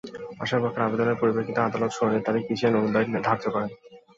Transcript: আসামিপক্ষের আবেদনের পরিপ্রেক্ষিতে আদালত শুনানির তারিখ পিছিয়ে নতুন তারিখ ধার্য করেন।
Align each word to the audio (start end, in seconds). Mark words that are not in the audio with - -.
আসামিপক্ষের 0.43 0.85
আবেদনের 0.87 1.19
পরিপ্রেক্ষিতে 1.21 1.59
আদালত 1.61 1.91
শুনানির 1.93 2.25
তারিখ 2.27 2.43
পিছিয়ে 2.47 2.73
নতুন 2.73 2.91
তারিখ 2.95 3.07
ধার্য 3.27 3.43
করেন। 3.53 3.69